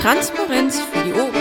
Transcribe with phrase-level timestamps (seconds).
[0.00, 1.34] Transparenz für die Ohren.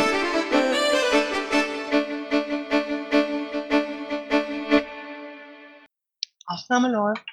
[6.48, 7.24] Aufnahme läuft.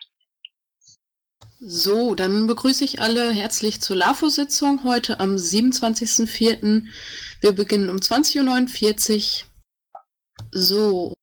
[1.60, 6.84] So, dann begrüße ich alle herzlich zur LAFO-Sitzung heute am 27.04.
[7.40, 9.48] Wir beginnen um 20.49 Uhr.
[10.50, 11.14] So,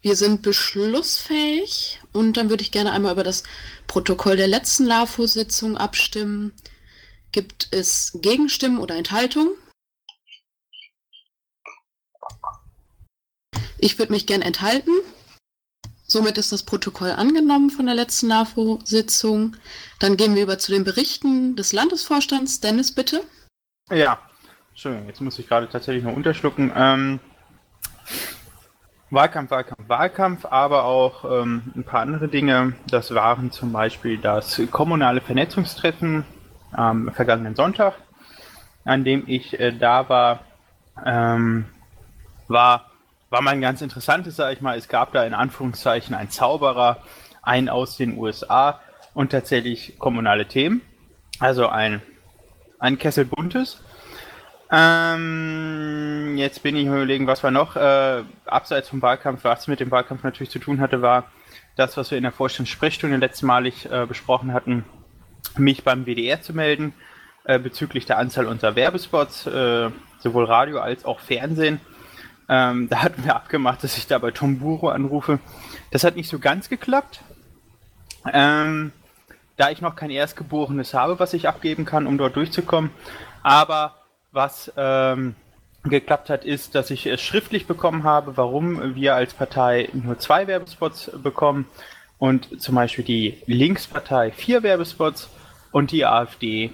[0.00, 3.42] wir sind beschlussfähig und dann würde ich gerne einmal über das
[3.86, 6.54] Protokoll der letzten LAFO-Sitzung abstimmen.
[7.32, 9.52] Gibt es Gegenstimmen oder Enthaltungen?
[13.78, 14.90] Ich würde mich gern enthalten.
[16.06, 19.56] Somit ist das Protokoll angenommen von der letzten LAFO-Sitzung.
[20.00, 22.58] Dann gehen wir über zu den Berichten des Landesvorstands.
[22.58, 23.22] Dennis, bitte.
[23.90, 24.18] Ja,
[24.70, 26.72] Entschuldigung, jetzt muss ich gerade tatsächlich noch unterschlucken.
[26.74, 27.20] Ähm,
[29.10, 32.74] Wahlkampf, Wahlkampf, Wahlkampf, aber auch ähm, ein paar andere Dinge.
[32.88, 36.24] Das waren zum Beispiel das kommunale Vernetzungstreffen
[36.72, 37.94] am vergangenen Sonntag,
[38.84, 40.40] an dem ich äh, da war,
[41.04, 41.66] ähm,
[42.48, 42.90] war
[43.30, 44.76] war mal ein ganz interessantes, sag ich mal.
[44.76, 46.98] Es gab da in Anführungszeichen einen Zauberer,
[47.42, 48.80] einen aus den USA
[49.14, 50.82] und tatsächlich kommunale Themen.
[51.38, 52.02] Also ein,
[52.80, 53.82] ein Kessel Buntes.
[54.72, 57.76] Ähm, jetzt bin ich überlegen, was war noch.
[57.76, 61.24] Äh, abseits vom Wahlkampf, was mit dem Wahlkampf natürlich zu tun hatte, war
[61.76, 64.84] das, was wir in der Vorstandssprechstunde letztmalig äh, besprochen hatten,
[65.56, 66.94] mich beim WDR zu melden
[67.44, 71.80] äh, bezüglich der Anzahl unserer Werbespots, äh, sowohl Radio als auch Fernsehen.
[72.48, 75.38] Ähm, da hatten wir abgemacht, dass ich da bei Tom Buro anrufe.
[75.90, 77.22] Das hat nicht so ganz geklappt.
[78.30, 78.92] Ähm,
[79.56, 82.90] da ich noch kein Erstgeborenes habe, was ich abgeben kann, um dort durchzukommen.
[83.42, 83.96] Aber
[84.32, 85.34] was ähm,
[85.84, 90.46] geklappt hat, ist, dass ich es schriftlich bekommen habe, warum wir als Partei nur zwei
[90.46, 91.66] Werbespots bekommen
[92.20, 95.28] und zum Beispiel die Linkspartei vier Werbespots
[95.72, 96.70] und die AfD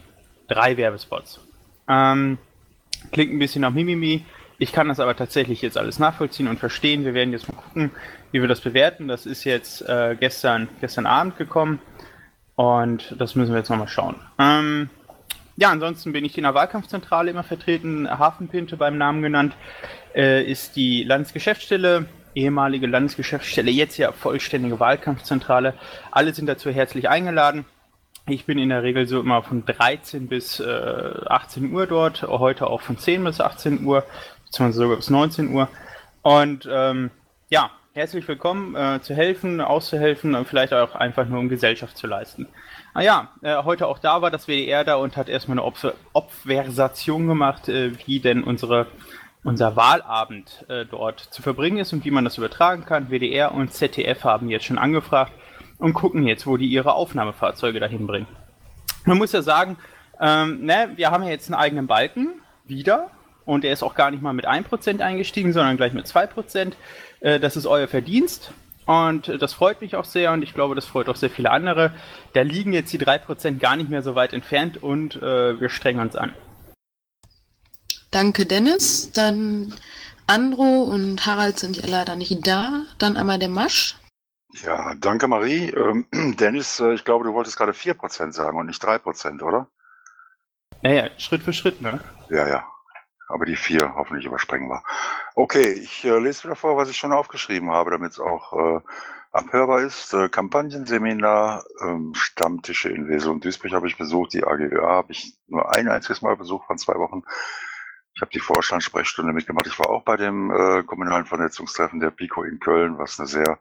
[0.49, 1.41] drei Werbespots.
[1.89, 2.37] Ähm,
[3.13, 4.27] klingt ein bisschen nach Mimimi,
[4.59, 7.05] ich kann das aber tatsächlich jetzt alles nachvollziehen und verstehen.
[7.05, 7.91] Wir werden jetzt mal gucken,
[8.33, 9.07] wie wir das bewerten.
[9.07, 11.81] Das ist jetzt äh, gestern, gestern Abend gekommen
[12.55, 14.17] und das müssen wir jetzt nochmal schauen.
[14.39, 14.89] Ähm,
[15.57, 18.09] ja, ansonsten bin ich in der Wahlkampfzentrale immer vertreten.
[18.09, 19.55] Hafenpinte beim Namen genannt
[20.15, 25.75] äh, ist die Landesgeschäftsstelle, ehemalige Landesgeschäftsstelle, jetzt ja vollständige Wahlkampfzentrale.
[26.11, 27.65] Alle sind dazu herzlich eingeladen.
[28.29, 30.65] Ich bin in der Regel so immer von 13 bis äh,
[31.27, 34.05] 18 Uhr dort, heute auch von 10 bis 18 Uhr
[34.45, 35.69] beziehungsweise sogar bis 19 Uhr.
[36.23, 37.11] Und ähm,
[37.51, 42.07] ja, herzlich willkommen, äh, zu helfen, auszuhelfen und vielleicht auch einfach nur um Gesellschaft zu
[42.07, 42.49] leisten.
[42.95, 45.73] Ah ja, äh, heute auch da war das WDR da und hat erstmal eine
[46.13, 48.87] Obversation gemacht, äh, wie denn unsere,
[49.47, 53.11] unser Wahlabend äh, dort zu verbringen ist und wie man das übertragen kann.
[53.11, 55.33] WDR und ZDF haben jetzt schon angefragt
[55.79, 58.27] und gucken jetzt, wo die ihre Aufnahmefahrzeuge dahin bringen.
[59.05, 59.77] Man muss ja sagen,
[60.21, 63.11] ähm, ne, wir haben ja jetzt einen eigenen Balken, wieder,
[63.45, 66.73] und er ist auch gar nicht mal mit 1% eingestiegen, sondern gleich mit 2%.
[67.21, 68.53] Äh, das ist euer Verdienst.
[68.87, 71.93] Und das freut mich auch sehr und ich glaube, das freut auch sehr viele andere.
[72.35, 76.01] Da liegen jetzt die 3% gar nicht mehr so weit entfernt und äh, wir strengen
[76.01, 76.33] uns an.
[78.17, 79.13] Danke, Dennis.
[79.13, 79.75] Dann
[80.27, 82.85] Andro und Harald sind ja leider nicht da.
[82.97, 83.95] Dann einmal der Masch.
[84.65, 85.69] Ja, danke, Marie.
[85.69, 86.07] Ähm,
[86.41, 89.69] Dennis, äh, ich glaube, du wolltest gerade 4% sagen und nicht 3%, oder?
[90.81, 92.01] Naja, Schritt für Schritt, ne?
[92.31, 92.65] Ja, ja.
[93.29, 94.83] Aber die vier hoffentlich überspringen wir.
[95.35, 98.81] Okay, ich äh, lese wieder vor, was ich schon aufgeschrieben habe, damit es auch äh,
[99.31, 100.15] abhörbar ist.
[100.15, 104.33] Äh, Kampagnenseminar, ähm, Stammtische in Wesel und Duisburg habe ich besucht.
[104.33, 107.23] Die AGÖA habe ich nur ein einziges Mal besucht von zwei Wochen.
[108.17, 109.67] Ich habe die Vorstandssprechstunde mitgemacht.
[109.67, 113.59] Ich war auch bei dem äh, kommunalen Vernetzungstreffen der PICO in Köln, was eine sehr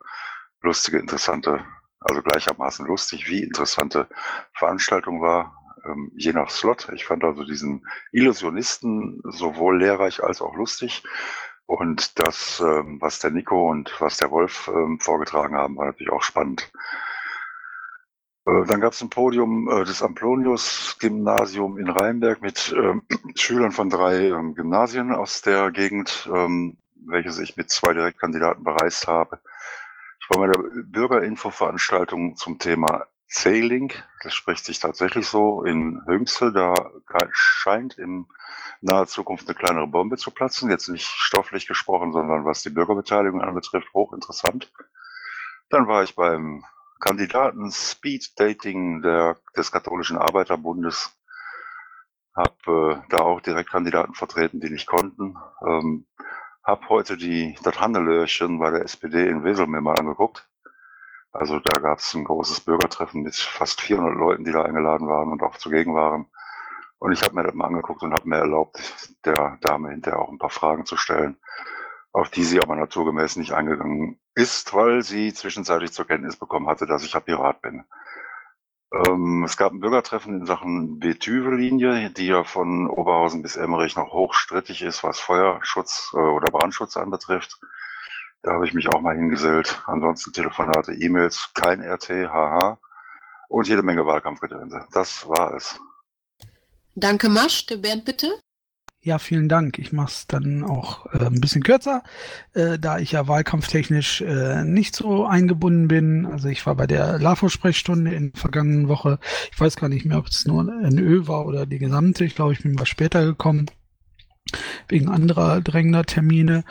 [0.62, 1.66] lustige, interessante,
[2.00, 4.08] also gleichermaßen lustig wie interessante
[4.54, 6.88] Veranstaltung war ähm, je nach Slot.
[6.96, 11.04] Ich fand also diesen Illusionisten sowohl lehrreich als auch lustig.
[11.66, 16.14] Und das, ähm, was der Nico und was der Wolf ähm, vorgetragen haben, war natürlich
[16.14, 16.72] auch spannend.
[18.46, 23.04] Äh, dann gab es ein Podium äh, des Amplonius-Gymnasium in Rheinberg mit ähm,
[23.36, 26.78] Schülern von drei ähm, Gymnasien aus der Gegend, ähm,
[27.08, 29.40] welches ich mit zwei Direktkandidaten bereist habe.
[30.20, 36.54] Ich war bei der Bürgerinfo-Veranstaltung zum Thema C-Link, das spricht sich tatsächlich so in Höngsel,
[36.54, 36.74] da
[37.32, 38.28] scheint in
[38.82, 40.70] naher Zukunft eine kleinere Bombe zu platzen.
[40.70, 44.72] Jetzt nicht stofflich gesprochen, sondern was die Bürgerbeteiligung anbetrifft, hochinteressant.
[45.70, 46.64] Dann war ich beim
[47.06, 51.16] Kandidaten Speed Dating der, des Katholischen Arbeiterbundes,
[52.36, 55.38] habe äh, da auch Direktkandidaten vertreten, die nicht konnten.
[55.66, 56.08] Ähm,
[56.64, 60.50] habe heute die, das Handelöhrchen bei der SPD in Wesel mir mal angeguckt.
[61.32, 65.32] Also da gab es ein großes Bürgertreffen mit fast 400 Leuten, die da eingeladen waren
[65.32, 66.26] und auch zugegen waren.
[66.98, 68.80] Und ich habe mir das mal angeguckt und habe mir erlaubt,
[69.26, 71.38] der Dame hinterher auch ein paar Fragen zu stellen,
[72.16, 76.86] auf die sie aber naturgemäß nicht eingegangen ist, weil sie zwischenzeitlich zur Kenntnis bekommen hatte,
[76.86, 77.84] dass ich ja Pirat bin.
[78.94, 84.14] Ähm, es gab ein Bürgertreffen in Sachen Betüve-Linie, die ja von Oberhausen bis Emmerich noch
[84.14, 87.60] hochstrittig ist, was Feuerschutz äh, oder Brandschutz anbetrifft.
[88.44, 89.84] Da habe ich mich auch mal hingesellt.
[89.86, 92.80] Ansonsten Telefonate, E-Mails, kein RT, haha.
[93.50, 94.88] Und jede Menge Wahlkampfgedönse.
[94.94, 95.82] Das war es.
[96.96, 97.66] Danke, Masch.
[97.66, 98.40] Der Bernd, bitte.
[99.06, 99.78] Ja, vielen Dank.
[99.78, 102.02] Ich mache es dann auch äh, ein bisschen kürzer,
[102.56, 106.26] äh, da ich ja wahlkampftechnisch äh, nicht so eingebunden bin.
[106.26, 109.20] Also ich war bei der LAFO-Sprechstunde in der vergangenen Woche.
[109.52, 112.26] Ich weiß gar nicht mehr, ob es nur ein Ö war oder die gesamte.
[112.26, 113.68] Ich glaube, ich bin was später gekommen
[114.88, 116.64] wegen anderer drängender Termine.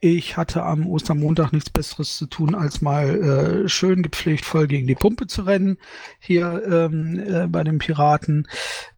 [0.00, 4.86] Ich hatte am Ostermontag nichts Besseres zu tun, als mal äh, schön gepflegt voll gegen
[4.86, 5.76] die Pumpe zu rennen
[6.18, 8.46] hier ähm, äh, bei den Piraten.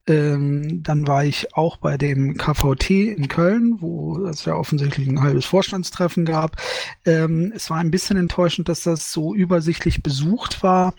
[0.08, 5.22] Ähm, dann war ich auch bei dem KVT in Köln, wo es ja offensichtlich ein
[5.22, 6.56] halbes Vorstandstreffen gab.
[7.04, 10.94] Ähm, es war ein bisschen enttäuschend, dass das so übersichtlich besucht war.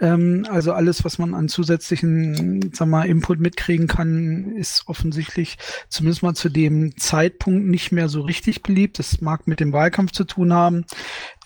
[0.00, 5.58] Ähm, also alles, was man an zusätzlichen, sag mal, Input mitkriegen kann, ist offensichtlich
[5.88, 8.98] zumindest mal zu dem Zeitpunkt nicht mehr so richtig beliebt.
[8.98, 10.86] Das mag mit dem Wahlkampf zu tun haben.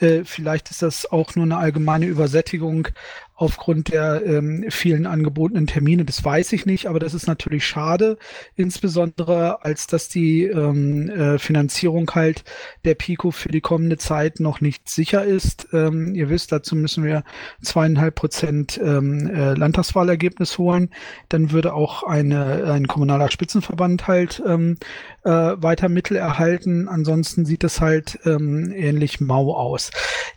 [0.00, 2.88] Äh, vielleicht ist das auch nur eine allgemeine Übersättigung
[3.37, 6.05] aufgrund der ähm, vielen angebotenen Termine.
[6.05, 8.17] Das weiß ich nicht, aber das ist natürlich schade,
[8.55, 12.44] insbesondere als dass die ähm, äh, Finanzierung halt
[12.85, 15.69] der Pico für die kommende Zeit noch nicht sicher ist.
[15.73, 17.25] Ähm, ihr wisst, dazu müssen wir
[17.61, 20.90] zweieinhalb Prozent ähm, äh, Landtagswahlergebnis holen.
[21.29, 24.76] Dann würde auch eine, ein kommunaler Spitzenverband halt ähm,
[25.25, 26.88] äh, weiter Mittel erhalten.
[26.88, 29.84] Ansonsten sieht es halt ähm, ähnlich mau aus.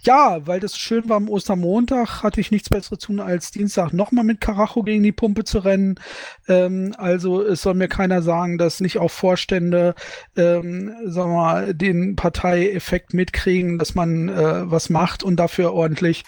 [0.02, 3.94] Ja, weil das schön war am Ostermontag, hatte ich nichts Besseres zu tun, als Dienstag
[3.94, 6.00] nochmal mit Karacho gegen die Pumpe zu rennen.
[6.48, 9.96] Ähm, also es soll mir keiner sagen, dass nicht auch Vorstände,
[10.36, 16.24] ähm, sagen wir mal, den Parteieffekt mitkriegen, dass man äh, was macht und dafür ordentlich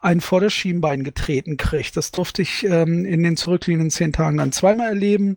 [0.00, 1.96] einen vor Schienbein getreten kriegt.
[1.96, 5.36] Das durfte ich ähm, in den zurückliegenden zehn Tagen dann zweimal erleben.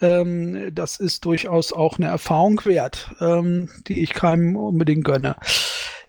[0.00, 5.36] Ähm, das ist durchaus auch eine Erfahrung wert, ähm, die ich keinem unbedingt gönne.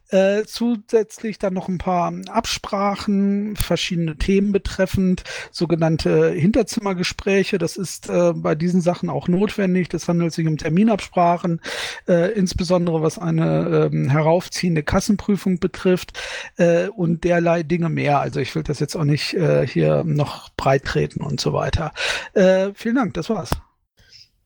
[0.10, 7.60] Äh, zusätzlich dann noch ein paar Absprachen, verschiedene Themen betreffend, sogenannte Hinterzimmergespräche.
[7.60, 9.88] Das ist äh, bei diesen Sachen auch notwendig.
[9.90, 11.62] Das handelt sich um Terminabsprachen,
[12.08, 16.20] äh, insbesondere was eine ähm, heraufziehende Kassenprüfung betrifft
[16.58, 18.20] äh, und derlei Dinge mehr.
[18.20, 21.94] Also ich will das jetzt auch nicht äh, hier noch breit treten und so weiter.
[22.34, 23.52] Äh, vielen Dank, das war's.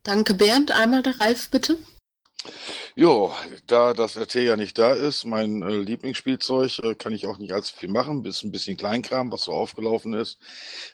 [0.03, 0.71] Danke, Bernd.
[0.71, 1.77] Einmal der Ralf, bitte.
[2.95, 3.33] Jo,
[3.65, 7.51] da das RT ja nicht da ist, mein äh, Lieblingsspielzeug, äh, kann ich auch nicht
[7.51, 10.37] allzu viel machen, bis ein bisschen Kleinkram, was so aufgelaufen ist.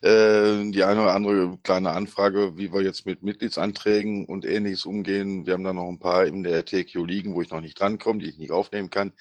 [0.01, 5.46] Äh, die eine oder andere kleine Anfrage, wie wir jetzt mit Mitgliedsanträgen und ähnliches umgehen.
[5.46, 8.19] Wir haben da noch ein paar in der RTQ liegen, wo ich noch nicht drankomme,
[8.19, 9.12] die ich nicht aufnehmen kann.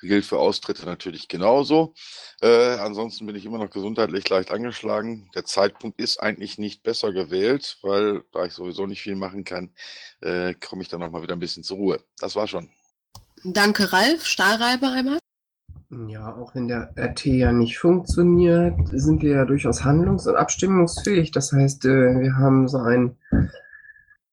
[0.00, 1.94] Gilt für Austritte natürlich genauso.
[2.42, 5.30] Äh, ansonsten bin ich immer noch gesundheitlich leicht angeschlagen.
[5.36, 9.72] Der Zeitpunkt ist eigentlich nicht besser gewählt, weil da ich sowieso nicht viel machen kann,
[10.20, 12.00] äh, komme ich dann noch mal wieder ein bisschen zur Ruhe.
[12.24, 12.70] Das war schon.
[13.44, 14.24] Danke, Ralf.
[14.24, 15.18] Stahlreiber einmal.
[16.08, 21.32] Ja, auch wenn der RT ja nicht funktioniert, sind wir ja durchaus handlungs- und abstimmungsfähig.
[21.32, 23.18] Das heißt, äh, wir haben so einen,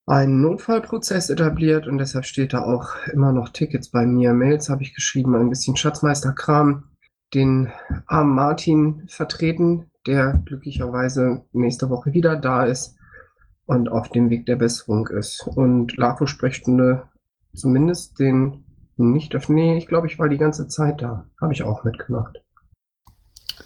[0.05, 4.31] einen Notfallprozess etabliert und deshalb steht da auch immer noch Tickets bei mir.
[4.31, 6.85] Mails habe ich geschrieben, ein bisschen Schatzmeisterkram,
[7.33, 7.73] den
[8.07, 12.95] armen Martin vertreten, der glücklicherweise nächste Woche wieder da ist
[13.65, 15.45] und auf dem Weg der Besserung ist.
[15.45, 17.10] Und LAFO-Sprechstunde
[17.53, 18.63] zumindest den
[18.97, 19.55] nicht öffnen.
[19.55, 21.25] Nee, ich glaube, ich war die ganze Zeit da.
[21.39, 22.37] Habe ich auch mitgemacht.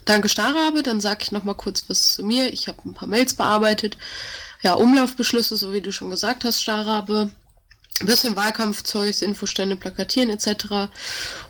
[0.04, 0.82] Danke, Starabe.
[0.82, 2.52] Dann sage ich noch mal kurz was zu mir.
[2.52, 3.98] Ich habe ein paar Mails bearbeitet.
[4.62, 7.30] Ja, Umlaufbeschlüsse, so wie du schon gesagt hast, Starabe.
[8.00, 10.90] Ein bisschen Wahlkampfzeugs, Infostände, Plakatieren etc.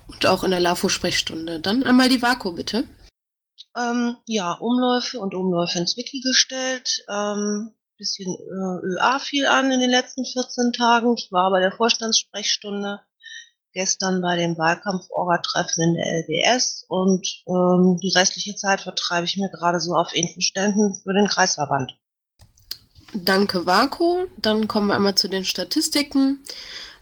[0.06, 1.60] Und auch in der LAFO-Sprechstunde.
[1.60, 2.84] Dann einmal die Vaku, bitte.
[3.76, 7.04] Ähm, ja, Umläufe und Umläufe ins Wiki gestellt.
[7.08, 11.14] Ähm, bisschen äh, ÖA fiel an in den letzten 14 Tagen.
[11.16, 13.00] Ich war bei der Vorstandssprechstunde
[13.72, 19.50] gestern bei dem Wahlkampf-Orga-Treffen in der LBS und ähm, die restliche Zeit vertreibe ich mir
[19.50, 21.98] gerade so auf Infoständen für den Kreisverband.
[23.12, 24.24] Danke, Vako.
[24.38, 26.42] Dann kommen wir einmal zu den Statistiken.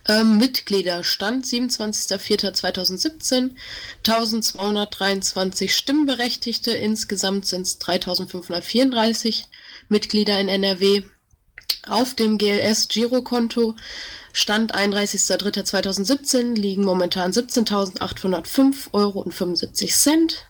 [0.07, 3.53] Ähm, Mitgliederstand 27.04.2017,
[4.07, 9.47] 1223 Stimmberechtigte, insgesamt sind es 3534
[9.89, 11.03] Mitglieder in NRW.
[11.87, 13.75] Auf dem GLS-Girokonto
[14.33, 20.47] Stand 31.03.2017 liegen momentan 17.805 Euro und 75 Cent.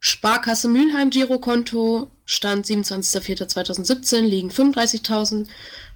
[0.00, 5.46] Sparkasse Mülheim Girokonto Stand 27.04.2017 liegen 35.000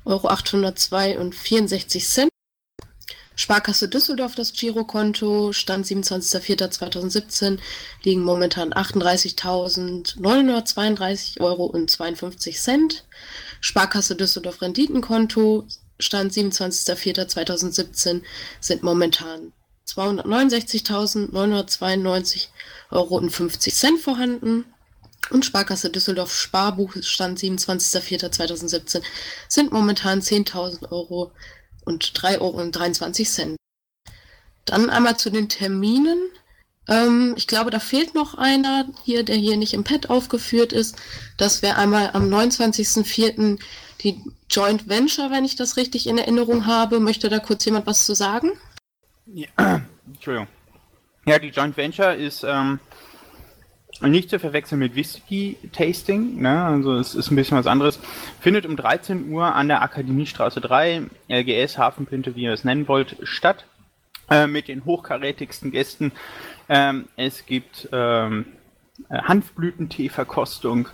[0.04, 2.30] Euro 802 und 64 Cent.
[3.40, 7.59] Sparkasse Düsseldorf das Girokonto, Stand 27.04.2017
[8.02, 13.04] liegen momentan 38.932 Euro und 52 Cent.
[13.61, 15.68] Sparkasse Düsseldorf Renditenkonto,
[16.00, 18.23] Stand 27.04.2017
[18.59, 19.52] sind momentan
[19.87, 22.49] 269.992
[22.90, 24.64] Euro und 50 Cent vorhanden.
[25.30, 29.00] Und Sparkasse Düsseldorf Sparbuch Stand 27.04.2017
[29.47, 31.30] sind momentan 10.000 Euro
[31.88, 33.57] und 3,23 Euro und 23 Cent.
[34.66, 36.18] Dann einmal zu den Terminen.
[36.87, 40.97] Ähm, ich glaube, da fehlt noch einer hier, der hier nicht im Pad aufgeführt ist.
[41.38, 43.59] Das wäre einmal am 29.04.
[44.02, 47.00] die Joint Venture, wenn ich das richtig in Erinnerung habe.
[47.00, 48.52] Möchte da kurz jemand was zu sagen?
[49.26, 49.49] Ja,
[50.07, 50.49] Entschuldigung.
[51.25, 52.80] Ja, die Joint Venture ist ähm,
[54.00, 56.64] nicht zu verwechseln mit Whisky-Tasting, ne?
[56.64, 57.99] also es ist ein bisschen was anderes.
[58.40, 63.17] Findet um 13 Uhr an der Akademiestraße 3, LGS, Hafenpinte, wie ihr es nennen wollt,
[63.23, 63.64] statt.
[64.31, 66.12] Äh, mit den hochkarätigsten Gästen.
[66.69, 68.45] Ähm, es gibt ähm,
[69.11, 70.88] Hanfblütentee-Verkostung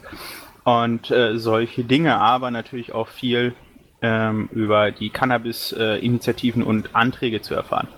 [0.63, 3.55] und äh, solche Dinge, aber natürlich auch viel
[4.03, 7.89] ähm, über die Cannabis-Initiativen äh, und Anträge zu erfahren.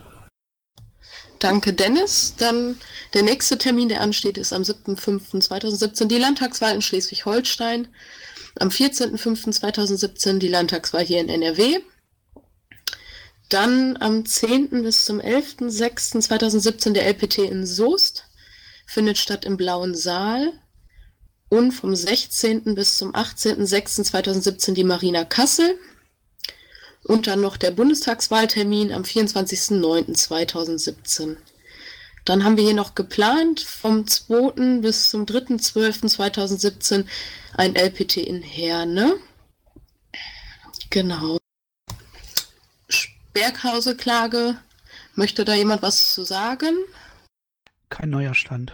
[1.38, 2.35] Danke, Dennis.
[2.38, 2.78] Dann
[3.14, 7.88] der nächste Termin, der ansteht, ist am 7.5.2017 die Landtagswahl in Schleswig-Holstein.
[8.59, 11.81] Am 14.05.2017 die Landtagswahl hier in NRW.
[13.49, 14.83] Dann am 10.
[14.83, 18.25] bis zum 11.06.2017 der LPT in Soest.
[18.87, 20.52] Findet statt im Blauen Saal.
[21.49, 22.75] Und vom 16.
[22.75, 25.78] bis zum 18.06.2017 die Marina Kassel.
[27.06, 31.36] Und dann noch der Bundestagswahltermin am 24.09.2017.
[32.25, 34.80] Dann haben wir hier noch geplant vom 2.
[34.80, 37.06] bis zum 3.12.2017
[37.54, 39.20] ein LPT in Herne.
[40.90, 41.38] Genau.
[43.32, 44.56] Berghause-Klage.
[45.14, 46.75] Möchte da jemand was zu sagen?
[47.88, 48.72] Kein neuer Stand.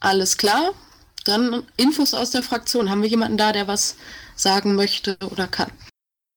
[0.00, 0.74] Alles klar.
[1.24, 2.90] Dann Infos aus der Fraktion.
[2.90, 3.96] Haben wir jemanden da, der was
[4.36, 5.72] sagen möchte oder kann?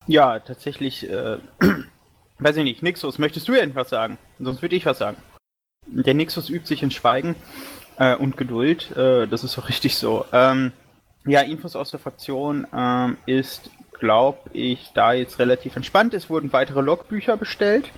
[0.07, 1.38] Ja, tatsächlich, äh,
[2.39, 4.17] weiß ich nicht, Nixus, möchtest du irgendwas sagen?
[4.39, 5.17] Sonst würde ich was sagen.
[5.88, 7.35] Der Nixus übt sich in Schweigen
[7.97, 10.25] äh, und Geduld, äh, das ist auch richtig so.
[10.31, 10.71] Ähm,
[11.25, 16.13] ja, Infos aus der Fraktion ähm, ist, glaube ich, da jetzt relativ entspannt.
[16.13, 17.91] Es wurden weitere Logbücher bestellt.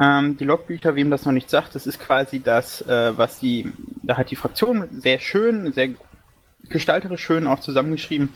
[0.00, 3.72] Ähm, die Logbücher, wem das noch nicht sagt, das ist quasi das, äh, was die,
[4.02, 5.90] da hat die Fraktion sehr schön, sehr
[6.68, 8.32] gestalterisch schön auch zusammengeschrieben,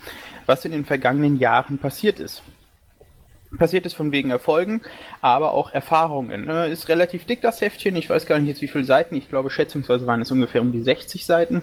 [0.46, 2.42] was in den vergangenen Jahren passiert ist
[3.58, 4.82] passiert ist von wegen Erfolgen,
[5.20, 6.46] aber auch Erfahrungen.
[6.46, 6.66] Ne?
[6.66, 9.50] Ist relativ dick das Heftchen, ich weiß gar nicht jetzt wie viele Seiten, ich glaube
[9.50, 11.62] schätzungsweise waren es ungefähr um die 60 Seiten.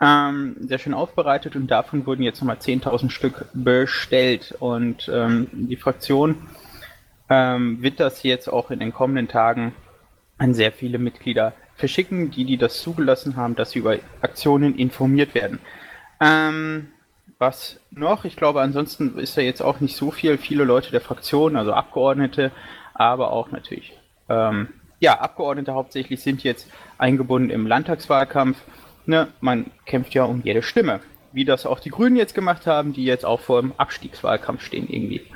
[0.00, 5.76] Ähm, sehr schön aufbereitet und davon wurden jetzt nochmal 10.000 Stück bestellt und ähm, die
[5.76, 6.48] Fraktion
[7.28, 9.74] ähm, wird das jetzt auch in den kommenden Tagen
[10.38, 15.34] an sehr viele Mitglieder verschicken, die, die das zugelassen haben, dass sie über Aktionen informiert
[15.34, 15.60] werden.
[16.20, 16.88] Ähm,
[17.42, 18.24] was noch?
[18.24, 20.38] Ich glaube, ansonsten ist da jetzt auch nicht so viel.
[20.38, 22.52] Viele Leute der Fraktion, also Abgeordnete,
[22.94, 23.92] aber auch natürlich,
[24.30, 24.68] ähm,
[25.00, 28.56] ja, Abgeordnete hauptsächlich sind jetzt eingebunden im Landtagswahlkampf.
[29.04, 29.28] Ne?
[29.40, 31.00] Man kämpft ja um jede Stimme.
[31.32, 34.88] Wie das auch die Grünen jetzt gemacht haben, die jetzt auch vor dem Abstiegswahlkampf stehen
[34.88, 35.26] irgendwie.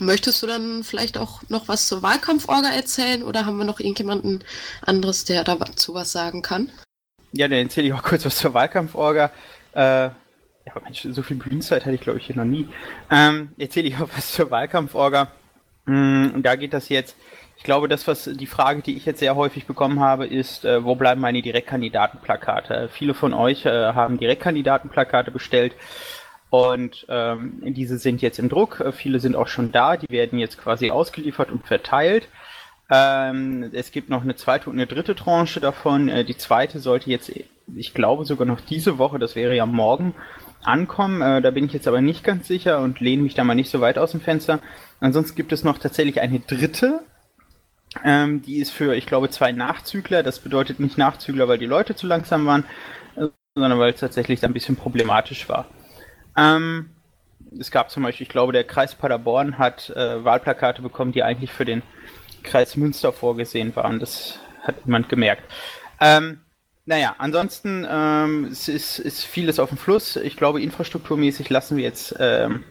[0.00, 4.44] Möchtest du dann vielleicht auch noch was zur Wahlkampforga erzählen oder haben wir noch irgendjemanden
[4.82, 6.70] anderes, der dazu was sagen kann?
[7.32, 9.30] Ja, dann erzähle ich auch kurz was zur Wahlkampforga.
[9.72, 10.10] Äh,
[10.74, 12.68] ja, Mensch, so viel Bühnenzeit hatte ich, glaube ich, hier noch nie.
[13.10, 15.28] Ähm, erzähle ich auch was zur Wahlkampforga.
[15.86, 17.16] Mm, und da geht das jetzt.
[17.56, 20.84] Ich glaube, das, was die Frage, die ich jetzt sehr häufig bekommen habe, ist, äh,
[20.84, 22.88] wo bleiben meine Direktkandidatenplakate?
[22.92, 25.74] Viele von euch äh, haben Direktkandidatenplakate bestellt
[26.50, 28.84] und ähm, diese sind jetzt im Druck.
[28.92, 29.96] Viele sind auch schon da.
[29.96, 32.28] Die werden jetzt quasi ausgeliefert und verteilt.
[32.90, 36.08] Ähm, es gibt noch eine zweite und eine dritte Tranche davon.
[36.08, 37.30] Äh, die zweite sollte jetzt,
[37.74, 40.14] ich glaube, sogar noch diese Woche, das wäre ja morgen,
[40.62, 41.22] ankommen.
[41.22, 43.70] Äh, da bin ich jetzt aber nicht ganz sicher und lehne mich da mal nicht
[43.70, 44.60] so weit aus dem Fenster.
[45.00, 47.00] Ansonsten gibt es noch tatsächlich eine dritte.
[48.04, 50.22] Ähm, die ist für, ich glaube, zwei Nachzügler.
[50.22, 52.64] Das bedeutet nicht Nachzügler, weil die Leute zu langsam waren,
[53.16, 55.66] äh, sondern weil es tatsächlich ein bisschen problematisch war.
[56.36, 56.90] Ähm,
[57.58, 61.52] es gab zum Beispiel, ich glaube, der Kreis Paderborn hat äh, Wahlplakate bekommen, die eigentlich
[61.52, 61.82] für den
[62.42, 63.98] Kreis Münster vorgesehen waren.
[63.98, 65.42] Das hat niemand gemerkt.
[66.00, 66.40] Ähm,
[66.88, 70.16] naja, ansonsten ähm, es ist, ist vieles auf dem Fluss.
[70.16, 72.64] Ich glaube, infrastrukturmäßig lassen wir jetzt ähm,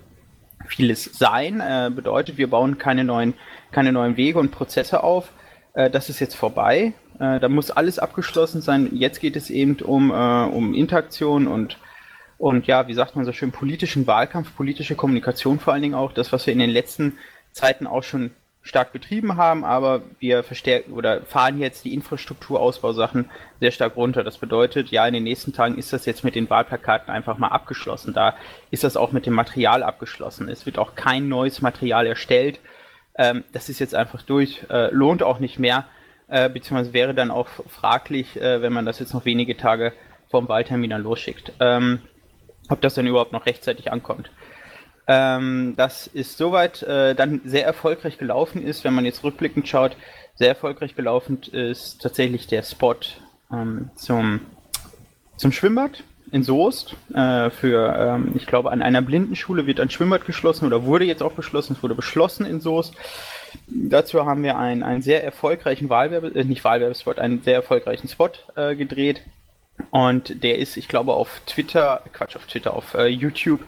[0.66, 1.62] vieles sein.
[1.62, 3.36] Äh, bedeutet, wir bauen keine neuen,
[3.72, 5.32] keine neuen Wege und Prozesse auf.
[5.76, 6.94] Äh, das ist jetzt vorbei.
[7.20, 8.90] Äh, da muss alles abgeschlossen sein.
[8.92, 11.78] Jetzt geht es eben um, äh, um Interaktion und,
[12.40, 16.12] und ja, wie sagt man so schön, politischen Wahlkampf, politische Kommunikation vor allen Dingen auch.
[16.12, 17.20] Das, was wir in den letzten
[17.52, 18.32] Zeiten auch schon
[18.68, 24.24] stark betrieben haben, aber wir verstärken oder fahren jetzt die Infrastrukturausbausachen sehr stark runter.
[24.24, 27.48] Das bedeutet, ja, in den nächsten Tagen ist das jetzt mit den Wahlplakaten einfach mal
[27.48, 28.14] abgeschlossen.
[28.14, 28.36] Da
[28.70, 30.50] ist das auch mit dem Material abgeschlossen.
[30.50, 32.60] Es wird auch kein neues Material erstellt.
[33.18, 35.86] Ähm, das ist jetzt einfach durch, äh, lohnt auch nicht mehr,
[36.28, 39.94] äh, beziehungsweise wäre dann auch fraglich, äh, wenn man das jetzt noch wenige Tage
[40.30, 41.54] vom Wahltermin dann losschickt.
[41.60, 42.02] Ähm,
[42.70, 44.30] ob das dann überhaupt noch rechtzeitig ankommt.
[45.08, 49.96] Ähm, das ist soweit äh, dann sehr erfolgreich gelaufen ist, wenn man jetzt rückblickend schaut,
[50.36, 52.96] sehr erfolgreich gelaufen ist tatsächlich der Spot
[53.52, 54.42] ähm, zum,
[55.38, 56.96] zum Schwimmbad in Soest.
[57.14, 61.24] Äh, für, ähm, ich glaube, an einer Blindenschule wird ein Schwimmbad geschlossen oder wurde jetzt
[61.24, 62.94] auch beschlossen, es wurde beschlossen in Soest.
[63.68, 68.30] Dazu haben wir einen, einen sehr erfolgreichen Wahlwerbe, äh, nicht Wahlwerbespot, einen sehr erfolgreichen Spot
[68.56, 69.22] äh, gedreht
[69.92, 73.62] und der ist, ich glaube, auf Twitter, Quatsch, auf Twitter, auf äh, YouTube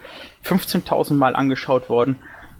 [0.44, 2.18] 15.000 Mal angeschaut worden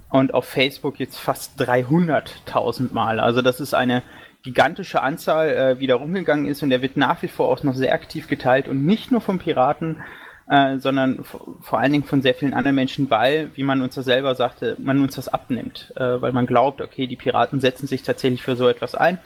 [0.10, 3.20] und auf Facebook jetzt fast 300.000 Mal.
[3.20, 4.04] Also das ist eine
[4.44, 7.76] gigantische Anzahl, äh, wie da rumgegangen ist und der wird nach wie vor auch noch
[7.76, 10.02] sehr aktiv geteilt und nicht nur von Piraten,
[10.50, 14.02] äh, sondern vor allen Dingen von sehr vielen anderen Menschen, weil, wie man uns ja
[14.02, 18.04] selber sagte, man uns das abnimmt, äh, weil man glaubt, okay, die Piraten setzen sich
[18.04, 19.20] tatsächlich für so etwas ein.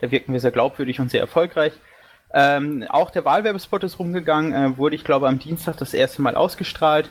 [0.00, 1.72] Da wirken wir sehr glaubwürdig und sehr erfolgreich.
[2.32, 6.34] Ähm, auch der Wahlwerbespot ist rumgegangen, äh, wurde ich glaube am Dienstag das erste Mal
[6.34, 7.10] ausgestrahlt.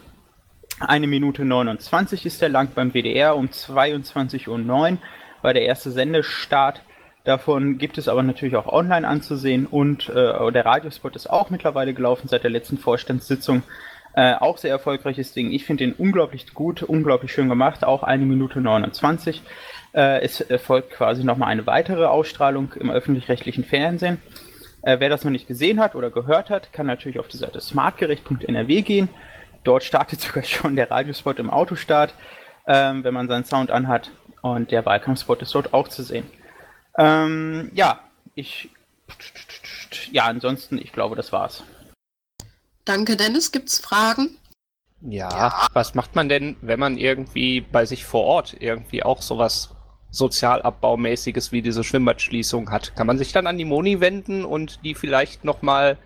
[0.80, 4.98] Eine Minute 29 ist der lang beim WDR, um 22.09 Uhr
[5.42, 6.82] war der erste Sendestart.
[7.24, 11.94] Davon gibt es aber natürlich auch online anzusehen und äh, der Radiospot ist auch mittlerweile
[11.94, 13.64] gelaufen seit der letzten Vorstandssitzung.
[14.14, 15.52] Äh, auch sehr erfolgreiches Ding.
[15.52, 19.44] Ich finde den unglaublich gut, unglaublich schön gemacht, auch eine Minute 29.
[19.94, 24.22] Äh, es erfolgt quasi nochmal eine weitere Ausstrahlung im öffentlich-rechtlichen Fernsehen.
[24.88, 27.60] Äh, wer das noch nicht gesehen hat oder gehört hat, kann natürlich auf die Seite
[27.60, 29.10] smartgerecht.nrw gehen.
[29.66, 32.14] Dort startet sogar schon der Radiospot im Autostart,
[32.68, 34.12] ähm, wenn man seinen Sound anhat.
[34.42, 36.26] Und der Wahlkampfspot ist dort auch zu sehen.
[36.98, 38.00] Ähm, ja,
[38.34, 38.70] ich.
[40.12, 41.64] Ja, ansonsten, ich glaube, das war's.
[42.86, 43.52] Danke, Dennis.
[43.52, 44.38] Gibt's Fragen?
[45.02, 49.76] Ja, was macht man denn, wenn man irgendwie bei sich vor Ort irgendwie auch sowas
[50.18, 52.96] Sozialabbaumäßiges wie diese Schwimmbadschließung hat.
[52.96, 55.98] Kann man sich dann an die Moni wenden und die vielleicht nochmal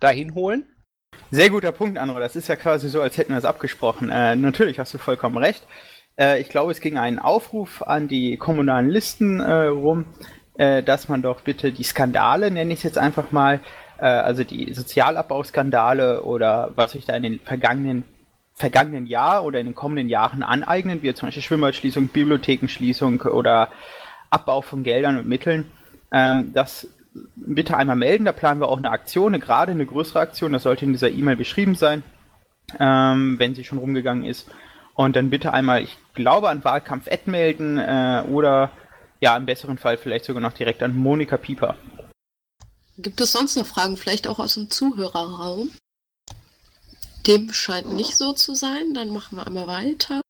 [0.00, 0.66] dahin holen?
[1.30, 2.18] Sehr guter Punkt, Andro.
[2.18, 4.10] Das ist ja quasi so, als hätten wir es abgesprochen.
[4.10, 5.66] Äh, natürlich hast du vollkommen recht.
[6.18, 10.06] Äh, ich glaube, es ging einen Aufruf an die kommunalen Listen äh, rum,
[10.54, 13.60] äh, dass man doch bitte die Skandale, nenne ich es jetzt einfach mal,
[13.98, 18.04] äh, also die Sozialabbauskandale oder was sich da in den vergangenen
[18.56, 23.68] vergangenen Jahr oder in den kommenden Jahren aneignen, wie zum Beispiel Schwimmbadschließung, Bibliothekenschließung oder
[24.30, 25.70] Abbau von Geldern und Mitteln,
[26.10, 26.88] ähm, das
[27.36, 28.24] bitte einmal melden.
[28.24, 30.52] Da planen wir auch eine Aktion, eine gerade eine größere Aktion.
[30.52, 32.02] Das sollte in dieser E-Mail beschrieben sein,
[32.80, 34.50] ähm, wenn sie schon rumgegangen ist.
[34.94, 38.70] Und dann bitte einmal, ich glaube, an Wahlkampf Ad melden äh, oder
[39.20, 41.76] ja, im besseren Fall vielleicht sogar noch direkt an Monika Pieper.
[42.98, 45.70] Gibt es sonst noch Fragen, vielleicht auch aus dem Zuhörerraum?
[47.26, 48.94] Dem scheint nicht so zu sein.
[48.94, 50.20] Dann machen wir einmal weiter.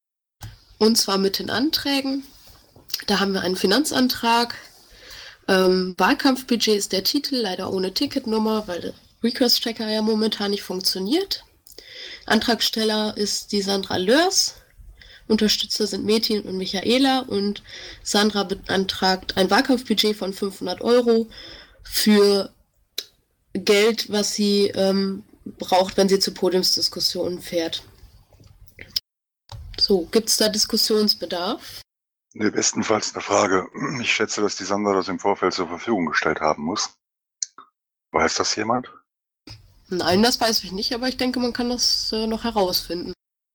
[0.79, 2.25] Und zwar mit den Anträgen.
[3.07, 4.55] Da haben wir einen Finanzantrag.
[5.49, 11.45] Ähm, Wahlkampfbudget ist der Titel, leider ohne Ticketnummer, weil der Request-Tracker ja momentan nicht funktioniert.
[12.27, 14.55] Antragsteller ist die Sandra Lörs.
[15.29, 17.63] Unterstützer sind Metin und Michaela und
[18.03, 21.27] Sandra beantragt ein Wahlkampfbudget von 500 Euro
[21.83, 22.53] für
[23.53, 25.25] Geld, was sie ähm,
[25.59, 27.83] braucht, wenn sie zu Podiumsdiskussionen fährt.
[29.79, 31.83] So, gibt es da Diskussionsbedarf?
[32.35, 33.69] Nee, bestenfalls eine Frage.
[34.01, 36.95] Ich schätze, dass die Sandra das im Vorfeld zur Verfügung gestellt haben muss.
[38.13, 38.93] Weiß das jemand?
[39.89, 43.13] Nein, das weiß ich nicht, aber ich denke, man kann das äh, noch herausfinden.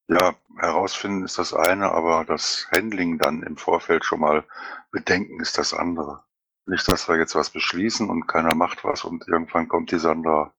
[0.08, 4.44] Ja, herausfinden ist das eine, aber das Handling dann im Vorfeld schon mal
[4.90, 6.24] bedenken ist das andere.
[6.66, 10.54] Nicht, dass wir jetzt was beschließen und keiner macht was und irgendwann kommt die Sandra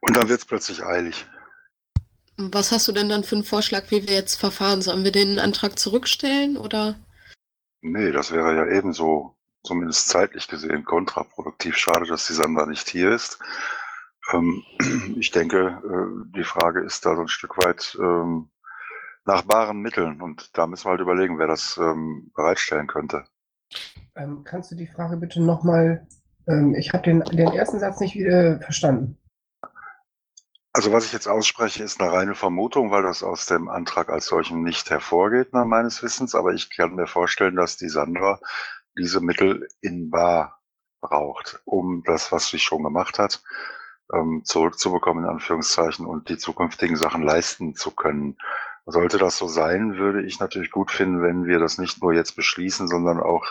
[0.00, 1.26] und dann wird es plötzlich eilig.
[2.36, 4.80] Was hast du denn dann für einen Vorschlag, wie wir jetzt verfahren?
[4.80, 6.94] Sollen wir den Antrag zurückstellen oder?
[7.82, 11.76] Nee, das wäre ja ebenso, zumindest zeitlich gesehen, kontraproduktiv.
[11.76, 13.38] Schade, dass die Sandra nicht hier ist.
[14.32, 14.62] Ähm,
[15.18, 18.50] ich denke, äh, die Frage ist da so ein Stück weit ähm,
[19.24, 23.24] nach baren Mitteln und da müssen wir halt überlegen, wer das ähm, bereitstellen könnte.
[24.44, 26.06] Kannst du die Frage bitte nochmal,
[26.48, 29.18] ähm, ich habe den, den ersten Satz nicht wieder verstanden.
[30.72, 34.26] Also was ich jetzt ausspreche, ist eine reine Vermutung, weil das aus dem Antrag als
[34.26, 36.34] solchen nicht hervorgeht, nach meines Wissens.
[36.36, 38.38] Aber ich kann mir vorstellen, dass die Sandra
[38.96, 40.60] diese Mittel in bar
[41.00, 43.42] braucht, um das, was sie schon gemacht hat,
[44.14, 48.36] ähm, zurückzubekommen, in Anführungszeichen, und die zukünftigen Sachen leisten zu können.
[48.86, 52.36] Sollte das so sein, würde ich natürlich gut finden, wenn wir das nicht nur jetzt
[52.36, 53.44] beschließen, sondern auch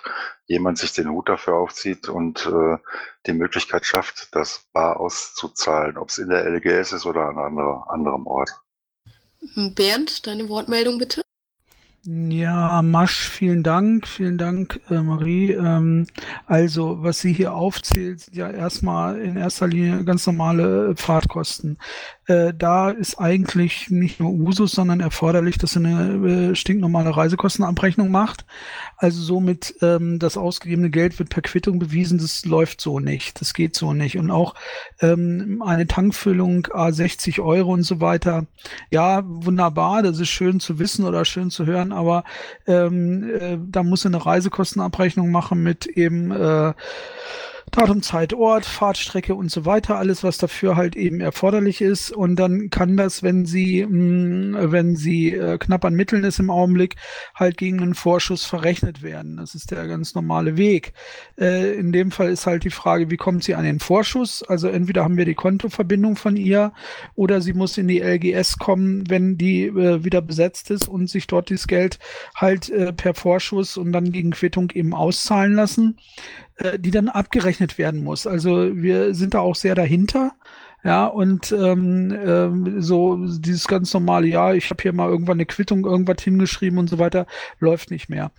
[0.47, 2.77] jemand sich den Hut dafür aufzieht und äh,
[3.25, 7.89] die Möglichkeit schafft, das bar auszuzahlen, ob es in der LGS ist oder an anderer,
[7.89, 8.49] anderem Ort.
[9.55, 11.21] Bernd, deine Wortmeldung bitte.
[12.05, 15.51] Ja, Masch, vielen Dank, vielen Dank, äh, Marie.
[15.51, 16.07] Ähm,
[16.45, 21.77] also, was sie hier aufzählt, sind ja erstmal in erster Linie ganz normale Fahrtkosten.
[22.29, 28.11] Äh, da ist eigentlich nicht nur Usus, sondern erforderlich, dass sie eine äh, stinknormale Reisekostenabrechnung
[28.11, 28.45] macht.
[28.97, 33.55] Also somit ähm, das ausgegebene Geld wird per Quittung bewiesen, das läuft so nicht, das
[33.55, 34.19] geht so nicht.
[34.19, 34.53] Und auch
[35.01, 38.45] ähm, eine Tankfüllung A 60 Euro und so weiter,
[38.91, 42.25] ja, wunderbar, das ist schön zu wissen oder schön zu hören, aber
[42.67, 46.73] ähm, äh, da muss eine Reisekostenabrechnung machen mit eben äh,
[47.71, 52.11] Datum, Zeit, Ort, Fahrtstrecke und so weiter, alles, was dafür halt eben erforderlich ist.
[52.11, 56.39] Und dann kann das, wenn sie, mh, mm, wenn sie äh, knapp an Mitteln ist
[56.39, 56.95] im Augenblick,
[57.35, 59.37] halt gegen einen Vorschuss verrechnet werden.
[59.37, 60.93] Das ist der ganz normale Weg.
[61.39, 64.43] Äh, in dem Fall ist halt die Frage, wie kommt sie an den Vorschuss?
[64.43, 66.73] Also entweder haben wir die Kontoverbindung von ihr
[67.15, 71.27] oder sie muss in die LGS kommen, wenn die äh, wieder besetzt ist und sich
[71.27, 71.99] dort das Geld
[72.35, 75.97] halt äh, per Vorschuss und dann gegen Quittung eben auszahlen lassen.
[76.59, 78.27] Äh, die dann abgerechnet werden muss.
[78.27, 80.33] Also wir sind da auch sehr dahinter.
[80.83, 85.45] Ja, und ähm, ähm, so dieses ganz normale, ja, ich habe hier mal irgendwann eine
[85.45, 87.27] Quittung, irgendwas hingeschrieben und so weiter,
[87.59, 88.31] läuft nicht mehr.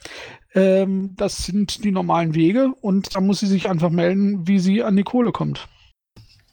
[0.55, 4.83] Ähm, das sind die normalen Wege und da muss sie sich einfach melden, wie sie
[4.83, 5.69] an die Kohle kommt.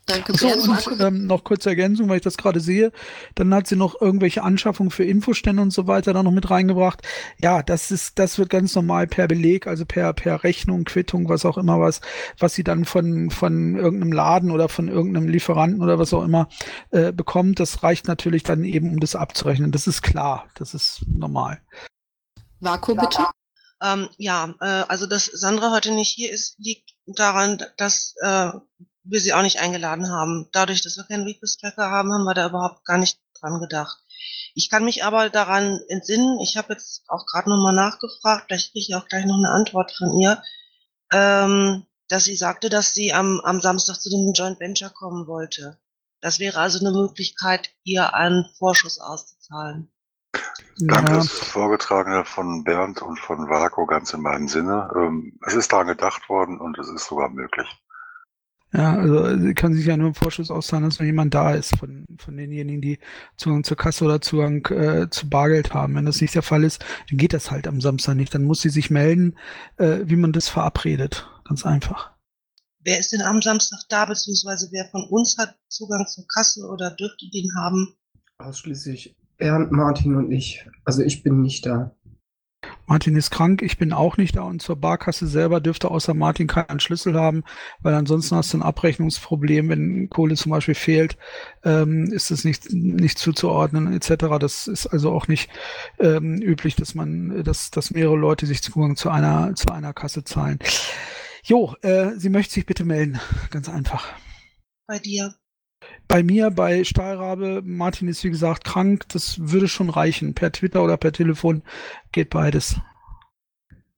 [0.08, 0.88] Danke, So, Bernd.
[0.88, 2.94] und ähm, noch kurze Ergänzung, weil ich das gerade sehe.
[3.36, 7.02] Dann hat sie noch irgendwelche Anschaffungen für Infostände und so weiter da noch mit reingebracht.
[7.42, 11.44] Ja, das ist, das wird ganz normal per Beleg, also per, per Rechnung, Quittung, was
[11.44, 12.00] auch immer was,
[12.40, 16.48] was sie dann von, von irgendeinem Laden oder von irgendeinem Lieferanten oder was auch immer
[16.92, 17.60] äh, bekommt.
[17.60, 19.74] Das reicht natürlich dann eben, um das abzurechnen.
[19.74, 20.48] Das ist klar.
[20.56, 21.60] Das ist normal.
[22.62, 23.26] Vako, bitte.
[23.84, 28.52] Ähm, ja, äh, also dass Sandra heute nicht hier ist, liegt daran, dass äh,
[29.10, 30.48] wir sie auch nicht eingeladen haben.
[30.52, 33.98] Dadurch, dass wir keinen Request-Tracker haben, haben wir da überhaupt gar nicht dran gedacht.
[34.56, 38.86] Ich kann mich aber daran entsinnen, ich habe jetzt auch gerade nochmal nachgefragt, vielleicht kriege
[38.90, 40.42] ich auch gleich noch eine Antwort von ihr,
[41.14, 45.78] ähm, dass sie sagte, dass sie am, am Samstag zu dem Joint Venture kommen wollte.
[46.22, 49.92] Das wäre also eine Möglichkeit, ihr einen Vorschuss auszuzahlen.
[50.80, 51.18] Danke, Ja.
[51.18, 54.90] das Vorgetragene von Bernd und von Vaco ganz in meinem Sinne.
[54.96, 57.68] Ähm, es ist daran gedacht worden und es ist sogar möglich.
[58.74, 61.78] Ja, also sie kann sich ja nur im Vorschuss auszahlen, dass wenn jemand da ist
[61.78, 63.00] von, von denjenigen, die
[63.38, 65.96] Zugang zur Kasse oder Zugang äh, zu Bargeld haben.
[65.96, 68.34] Wenn das nicht der Fall ist, dann geht das halt am Samstag nicht.
[68.34, 69.38] Dann muss sie sich melden,
[69.78, 71.28] äh, wie man das verabredet.
[71.46, 72.12] Ganz einfach.
[72.84, 76.92] Wer ist denn am Samstag da, beziehungsweise wer von uns hat Zugang zur Kasse oder
[76.92, 77.96] dürfte den haben?
[78.38, 80.66] Ausschließlich Bernd, Martin und ich.
[80.84, 81.96] Also ich bin nicht da.
[82.88, 86.48] Martin ist krank, ich bin auch nicht da und zur Barkasse selber dürfte außer Martin
[86.48, 87.44] keinen Schlüssel haben,
[87.82, 91.18] weil ansonsten hast du ein Abrechnungsproblem, wenn Kohle zum Beispiel fehlt,
[91.66, 94.38] ähm, ist es nicht, nicht zuzuordnen etc.
[94.40, 95.50] Das ist also auch nicht
[96.00, 100.24] ähm, üblich, dass man, dass, dass mehrere Leute sich Zugang zu einer, zu einer Kasse
[100.24, 100.60] zahlen.
[101.44, 103.20] Jo, äh, sie möchte sich bitte melden.
[103.52, 104.14] Ganz einfach.
[104.88, 105.36] Bei dir.
[106.08, 110.34] Bei mir, bei Stahlrabe, Martin ist wie gesagt krank, das würde schon reichen.
[110.34, 111.64] Per Twitter oder per Telefon
[112.12, 112.80] geht beides.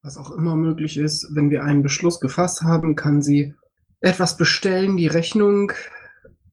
[0.01, 3.53] Was auch immer möglich ist, wenn wir einen Beschluss gefasst haben, kann sie
[3.99, 5.71] etwas bestellen, die Rechnung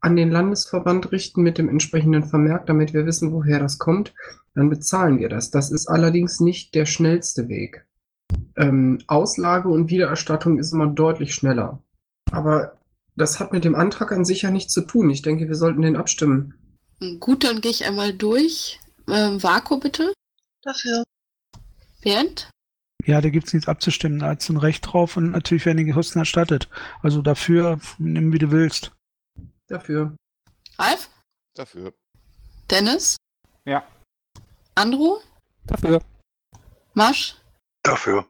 [0.00, 4.14] an den Landesverband richten mit dem entsprechenden Vermerk, damit wir wissen, woher das kommt.
[4.54, 5.50] Dann bezahlen wir das.
[5.50, 7.86] Das ist allerdings nicht der schnellste Weg.
[8.56, 11.82] Ähm, Auslage und Wiedererstattung ist immer deutlich schneller.
[12.30, 12.78] Aber
[13.16, 15.10] das hat mit dem Antrag an sich ja nichts zu tun.
[15.10, 16.54] Ich denke, wir sollten den abstimmen.
[17.20, 18.80] Gut, dann gehe ich einmal durch.
[19.08, 20.12] Ähm, Vako, bitte.
[20.62, 21.04] Dafür.
[22.02, 22.50] Bernd?
[23.04, 24.18] Ja, da gibt's nichts abzustimmen.
[24.18, 26.68] Da hat's ein Recht drauf und natürlich werden die Kosten erstattet.
[27.02, 28.92] Also dafür nimm wie du willst.
[29.68, 30.16] Dafür.
[30.78, 31.10] Ralf?
[31.54, 31.94] Dafür.
[32.70, 33.16] Dennis?
[33.64, 33.86] Ja.
[34.74, 35.20] Andro?
[35.66, 36.02] Dafür.
[36.94, 37.36] Masch?
[37.82, 38.26] Dafür.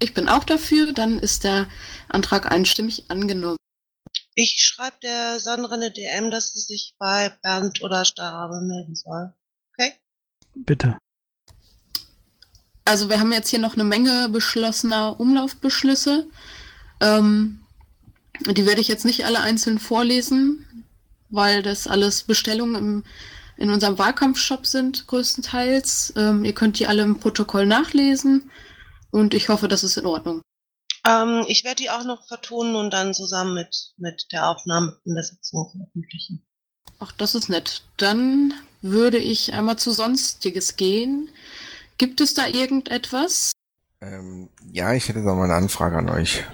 [0.00, 0.92] Ich bin auch dafür.
[0.92, 1.68] Dann ist der
[2.08, 3.56] Antrag einstimmig angenommen.
[4.40, 9.32] Ich schreibe der Sandra eine DM, dass sie sich bei Bernd oder Starabe melden soll.
[9.72, 9.94] Okay?
[10.54, 10.96] Bitte.
[12.84, 16.28] Also wir haben jetzt hier noch eine Menge beschlossener Umlaufbeschlüsse.
[17.00, 17.62] Ähm,
[18.46, 20.64] die werde ich jetzt nicht alle einzeln vorlesen,
[21.30, 23.04] weil das alles Bestellungen im,
[23.56, 26.12] in unserem Wahlkampfshop sind, größtenteils.
[26.14, 28.52] Ähm, ihr könnt die alle im Protokoll nachlesen
[29.10, 30.42] und ich hoffe, das ist in Ordnung.
[31.08, 35.14] Ähm, ich werde die auch noch vertonen und dann zusammen mit, mit der Aufnahme in
[35.14, 36.46] der Sitzung veröffentlichen.
[36.98, 37.82] Ach, das ist nett.
[37.96, 41.30] Dann würde ich einmal zu Sonstiges gehen.
[41.96, 43.52] Gibt es da irgendetwas?
[44.00, 46.44] Ähm, ja, ich hätte da mal eine Anfrage an euch.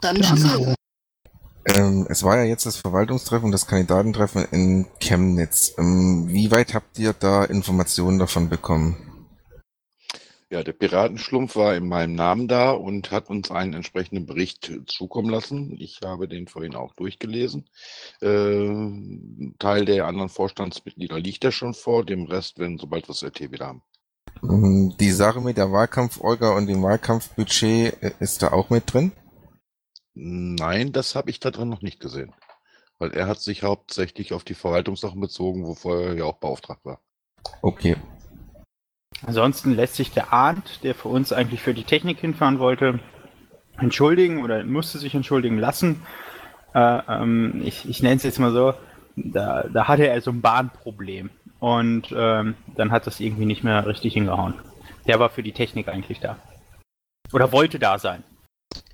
[0.00, 0.74] Dann los.
[1.66, 5.74] Ähm, es war ja jetzt das Verwaltungstreffen, das Kandidatentreffen in Chemnitz.
[5.76, 9.07] Ähm, wie weit habt ihr da Informationen davon bekommen?
[10.50, 15.28] Ja, der Piratenschlumpf war in meinem Namen da und hat uns einen entsprechenden Bericht zukommen
[15.28, 15.76] lassen.
[15.78, 17.68] Ich habe den vorhin auch durchgelesen.
[18.22, 23.22] Äh, Teil der anderen Vorstandsmitglieder liegt ja schon vor, dem Rest, wenn sobald wir das
[23.22, 23.82] RT wieder haben.
[24.42, 29.12] Ähm, Die Sache mit der Wahlkampf-Olga und dem Wahlkampfbudget äh, ist da auch mit drin?
[30.14, 32.34] Nein, das habe ich da drin noch nicht gesehen.
[32.98, 37.00] Weil er hat sich hauptsächlich auf die Verwaltungssachen bezogen, wovor er ja auch beauftragt war.
[37.60, 37.96] Okay.
[39.26, 43.00] Ansonsten lässt sich der Arndt, der für uns eigentlich für die Technik hinfahren wollte,
[43.78, 46.02] entschuldigen oder musste sich entschuldigen lassen.
[46.74, 48.74] Äh, ähm, ich ich nenne es jetzt mal so,
[49.16, 51.30] da, da hatte er so ein Bahnproblem.
[51.60, 54.54] Und ähm, dann hat das irgendwie nicht mehr richtig hingehauen.
[55.06, 56.36] Der war für die Technik eigentlich da.
[57.32, 58.22] Oder wollte da sein.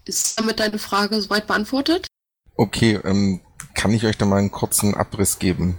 [0.07, 2.07] Ist damit deine Frage soweit beantwortet?
[2.57, 3.41] Okay, ähm,
[3.75, 5.79] kann ich euch da mal einen kurzen Abriss geben?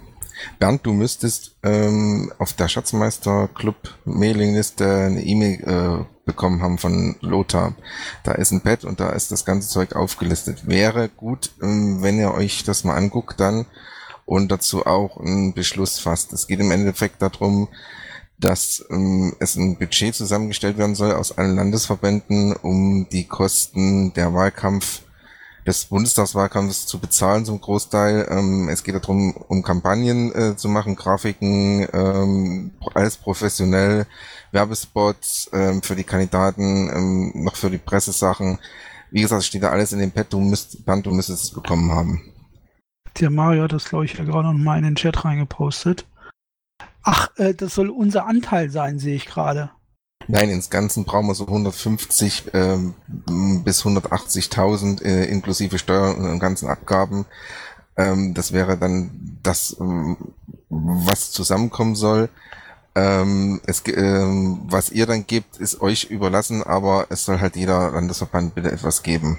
[0.58, 7.16] Bernd, du müsstest ähm, auf der Schatzmeister Club Mailingliste eine E-Mail äh, bekommen haben von
[7.20, 7.74] Lothar.
[8.24, 10.66] Da ist ein Pad und da ist das ganze Zeug aufgelistet.
[10.66, 13.66] Wäre gut, ähm, wenn ihr euch das mal anguckt dann
[14.26, 16.32] und dazu auch einen Beschluss fasst.
[16.32, 17.68] Es geht im Endeffekt darum,
[18.38, 24.34] dass ähm, es ein Budget zusammengestellt werden soll aus allen Landesverbänden, um die Kosten der
[24.34, 25.02] Wahlkampf
[25.66, 28.28] des Bundestagswahlkampfs zu bezahlen zum Großteil.
[28.30, 34.06] Ähm, es geht darum, um Kampagnen äh, zu machen, Grafiken, ähm, alles professionell,
[34.52, 38.58] Werbespots ähm, für die Kandidaten, ähm, noch für die Pressesachen.
[39.10, 42.32] Wie gesagt, steht da alles in dem Pad, du müsst, du es bekommen haben.
[43.20, 46.06] Der Mario hat das, glaube ich, ja gerade noch mal in den Chat reingepostet.
[47.02, 49.70] Ach, äh, das soll unser Anteil sein, sehe ich gerade.
[50.28, 52.94] Nein, ins Ganzen brauchen wir so 150 ähm,
[53.64, 57.26] bis 180.000 äh, inklusive Steuern und ganzen Abgaben.
[57.96, 60.16] Ähm, das wäre dann das, ähm,
[60.68, 62.28] was zusammenkommen soll.
[62.96, 67.92] Ähm, es, ähm, was ihr dann gebt, ist euch überlassen, aber es soll halt jeder
[67.92, 69.38] Landesverband bitte etwas geben.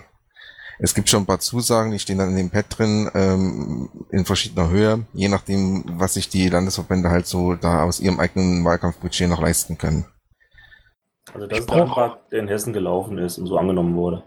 [0.80, 4.26] Es gibt schon ein paar Zusagen, die stehen dann in dem Pad drin, ähm, in
[4.26, 9.28] verschiedener Höhe, je nachdem, was sich die Landesverbände halt so da aus ihrem eigenen Wahlkampfbudget
[9.28, 10.06] noch leisten können.
[11.34, 14.24] Also das Ich ist der Antrag, der in Hessen gelaufen ist und so angenommen wurde.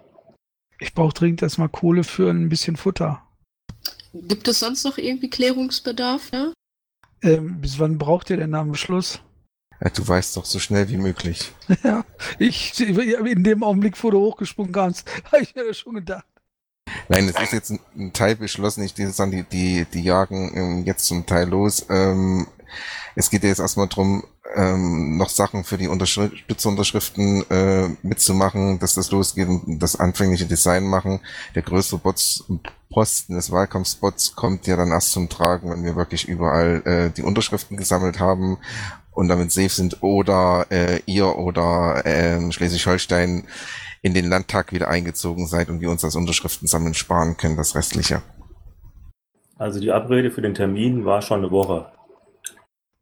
[0.78, 3.22] Ich brauche dringend erstmal Kohle für ein bisschen Futter.
[4.12, 6.30] Gibt es sonst noch irgendwie Klärungsbedarf?
[6.32, 6.52] Ja?
[7.22, 9.20] Ähm, bis wann braucht ihr denn am Schluss?
[9.80, 11.52] Ja, du weißt doch so schnell wie möglich.
[11.82, 12.04] ja,
[12.38, 16.26] ich in dem Augenblick, wo du hochgesprungen kamst, habe ich mir das schon gedacht.
[17.08, 18.82] Nein, es ist jetzt ein, ein Teil beschlossen.
[18.82, 21.86] Ich die sagen, die, die, die jagen ähm, jetzt zum Teil los.
[21.88, 22.46] Ähm,
[23.14, 28.94] es geht ja jetzt erstmal drum, ähm, noch Sachen für die Unterstützerunterschriften äh, mitzumachen, dass
[28.94, 31.20] das losgeht und das anfängliche Design machen.
[31.54, 32.44] Der größte Bots,
[32.90, 37.22] Posten des Wahlkampfspots kommt ja dann erst zum Tragen, wenn wir wirklich überall äh, die
[37.22, 38.58] Unterschriften gesammelt haben
[39.12, 43.44] und damit safe sind oder äh, ihr oder äh, Schleswig-Holstein
[44.02, 48.22] in den Landtag wieder eingezogen seid und wir uns das Unterschriftensammeln sparen können, das restliche.
[49.58, 51.92] Also die Abrede für den Termin war schon eine Woche.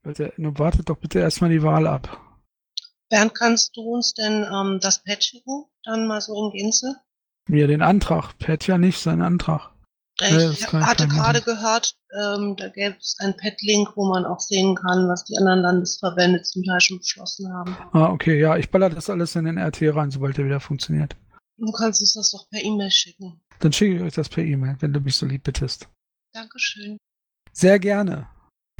[0.02, 2.20] Bitte, nun wartet doch bitte erstmal die Wahl ab.
[3.10, 5.64] Bernd, kannst du uns denn ähm, das Pad schicken?
[5.84, 6.96] Dann mal so in Gänze?
[7.48, 8.36] Mir den Antrag.
[8.38, 9.70] Pet ja nicht seinen Antrag.
[10.20, 11.44] Ich Ja, ich hatte gerade machen.
[11.44, 15.60] gehört, ähm, da gäbe es ein Pad-Link, wo man auch sehen kann, was die anderen
[15.60, 17.76] Landesverbände zum Teil schon beschlossen haben.
[17.92, 21.16] Ah, okay, ja, ich baller das alles in den RT rein, sobald der wieder funktioniert.
[21.56, 23.40] Du kannst uns das doch per E-Mail schicken.
[23.60, 25.88] Dann schicke ich euch das per E-Mail, wenn du mich so lieb bittest.
[26.34, 26.98] Dankeschön.
[27.52, 28.28] Sehr gerne.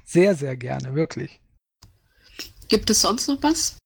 [0.08, 1.38] Sehr, sehr gerne, wirklich.
[2.68, 3.76] Gibt es sonst noch was?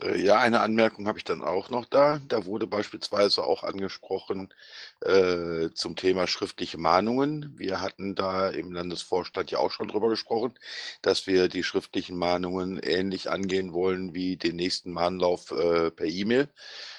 [0.00, 2.20] Äh, Ja, eine Anmerkung habe ich dann auch noch da.
[2.28, 4.54] Da wurde beispielsweise auch angesprochen
[5.00, 7.58] äh, zum Thema schriftliche Mahnungen.
[7.58, 10.54] Wir hatten da im Landesvorstand ja auch schon drüber gesprochen,
[11.02, 16.48] dass wir die schriftlichen Mahnungen ähnlich angehen wollen wie den nächsten Mahnlauf äh, per E-Mail.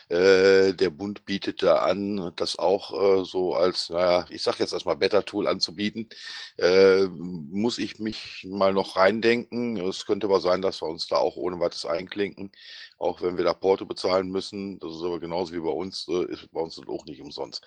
[0.10, 4.74] Äh, der Bund bietet da an, das auch äh, so als, naja, ich sage jetzt
[4.74, 6.10] erstmal Better-Tool anzubieten.
[6.58, 9.78] Äh, muss ich mich mal noch reindenken.
[9.78, 12.52] Es könnte aber sein, dass wir uns da auch ohne weiteres einklinken,
[12.98, 14.80] auch wenn wir da Porto bezahlen müssen.
[14.80, 17.64] Das ist aber genauso wie bei uns, äh, ist bei uns auch nicht umsonst.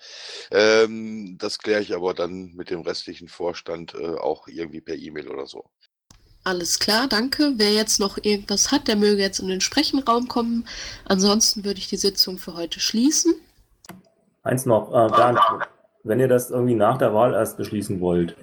[0.51, 5.29] Ähm, das kläre ich aber dann mit dem restlichen Vorstand äh, auch irgendwie per E-Mail
[5.29, 5.69] oder so.
[6.43, 7.53] Alles klar, danke.
[7.55, 10.67] Wer jetzt noch irgendwas hat, der möge jetzt in den Sprechenraum kommen.
[11.05, 13.33] Ansonsten würde ich die Sitzung für heute schließen.
[14.43, 15.39] Eins noch, äh, Bernd,
[16.03, 18.35] wenn ihr das irgendwie nach der Wahl erst beschließen wollt,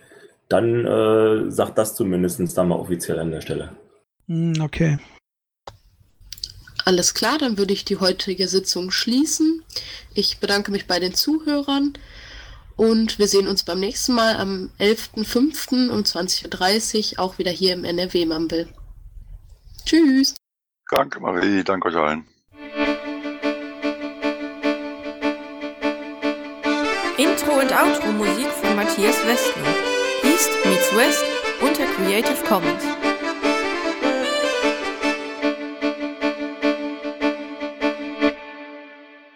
[0.48, 3.76] dann äh, sagt das zumindest dann mal offiziell an der Stelle.
[4.26, 4.98] Hm, okay.
[6.86, 9.62] Alles klar, dann würde ich die heutige Sitzung schließen.
[10.14, 11.92] Ich bedanke mich bei den Zuhörern
[12.81, 15.90] und wir sehen uns beim nächsten Mal am 11.05.
[15.90, 18.69] um 20.30 Uhr auch wieder hier im NRW-Mumble.
[19.85, 20.35] Tschüss.
[20.90, 21.62] Danke, Marie.
[21.62, 22.25] Danke euch allen.
[27.19, 29.75] Intro und Outro Musik von Matthias Westner.
[30.23, 31.25] East meets West
[31.61, 32.99] unter Creative Commons.